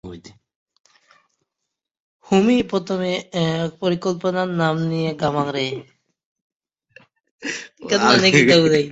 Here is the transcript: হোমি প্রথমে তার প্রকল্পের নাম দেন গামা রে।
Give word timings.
হোমি 2.27 2.57
প্রথমে 2.69 3.11
তার 3.31 3.67
প্রকল্পের 3.79 4.35
নাম 4.53 4.75
দেন 4.81 5.05
গামা 5.21 5.43
রে। 8.73 8.81